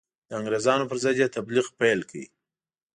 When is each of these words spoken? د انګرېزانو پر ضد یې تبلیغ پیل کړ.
د 0.27 0.29
انګرېزانو 0.39 0.89
پر 0.89 0.97
ضد 1.03 1.15
یې 1.21 1.27
تبلیغ 1.35 1.65
پیل 1.79 1.99
کړ. 2.09 2.19